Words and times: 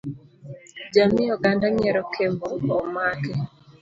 Jamii 0.93 1.31
oganda 1.35 1.65
nyiero 1.75 2.01
Kembo 2.13 2.45
omaki. 2.83 3.33